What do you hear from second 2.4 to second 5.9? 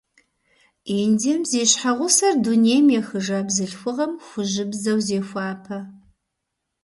дунейм ехыжа бзылъхугъэм хужьыбзэу зехуапэ.